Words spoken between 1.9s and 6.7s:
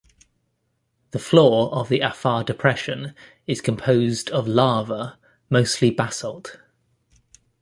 Afar Depression is composed of lava, mostly basalt.